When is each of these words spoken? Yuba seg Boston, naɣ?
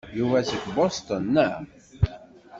Yuba 0.17 0.39
seg 0.49 0.61
Boston, 0.75 1.23
naɣ? 1.33 1.57